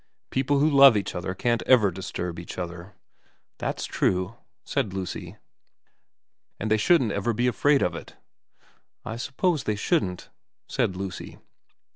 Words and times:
People 0.31 0.57
who 0.57 0.67
love 0.67 0.97
each 0.97 1.13
other 1.13 1.35
can't 1.35 1.61
ever 1.67 1.91
disturb 1.91 2.39
each 2.39 2.57
other.'' 2.57 2.95
That's 3.59 3.85
true,' 3.85 4.33
said 4.63 4.93
Lucy.' 4.95 5.37
And 6.59 6.71
they 6.71 6.77
shouldn't 6.77 7.11
ever 7.11 7.33
be 7.33 7.45
afraid 7.45 7.83
of 7.83 7.93
it.' 7.93 8.15
* 8.65 8.75
I 9.05 9.17
suppose 9.17 9.65
they 9.65 9.75
shouldn't,' 9.75 10.31
said 10.67 10.95
Lucy. 10.95 11.37